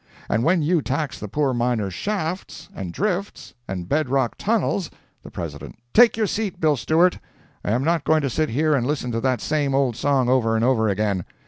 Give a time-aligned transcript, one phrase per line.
[0.29, 4.89] And when you tax the poor miner's shafts, and drifts, and bed rock tunnels—"
[5.21, 7.19] The President—"Take your seat, Bill Stewart!
[7.63, 10.55] I am not going to sit here and listen to that same old song over
[10.55, 11.23] and over again.